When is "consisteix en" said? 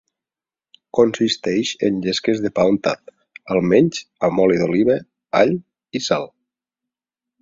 0.99-1.99